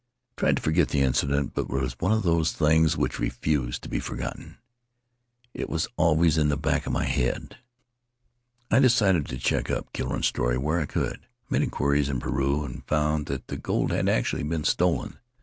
"I 0.31 0.41
tried 0.41 0.55
to 0.55 0.63
forget 0.63 0.87
the 0.89 1.01
incident, 1.01 1.53
but 1.53 1.65
it 1.65 1.69
was 1.69 1.93
one 1.99 2.11
of 2.11 2.23
those 2.23 2.53
things 2.53 2.97
which 2.97 3.19
refuse 3.19 3.77
to 3.77 3.87
be 3.87 3.99
forgotten. 3.99 4.57
It 5.53 5.69
was 5.69 5.87
always 5.95 6.39
in 6.39 6.49
the 6.49 6.57
back 6.57 6.87
of 6.87 6.91
my 6.91 7.03
head. 7.05 7.57
I 8.71 8.79
decided 8.79 9.27
to 9.27 9.37
check 9.37 9.69
up 9.69 9.93
Killo 9.93 10.13
rain's 10.13 10.25
story 10.25 10.57
where 10.57 10.79
I 10.79 10.87
could. 10.87 11.17
I 11.21 11.27
made 11.51 11.61
inquiries 11.61 12.09
in 12.09 12.19
Peru, 12.19 12.63
and 12.65 12.83
found 12.87 13.27
that 13.27 13.45
the 13.45 13.57
gold 13.57 13.91
had 13.91 14.09
actually 14.09 14.41
been 14.41 14.63
stolen. 14.63 15.19